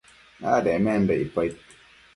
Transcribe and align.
adecmenda 0.53 1.13
icpaid 1.23 1.55